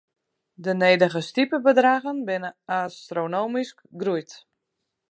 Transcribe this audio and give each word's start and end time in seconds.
De 0.63 0.73
nedige 0.73 1.21
stipebedraggen 1.27 2.17
binne 2.25 2.51
astronomysk 2.81 3.77
groeid. 4.01 4.31